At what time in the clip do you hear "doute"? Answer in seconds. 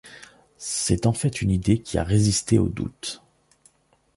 2.69-3.21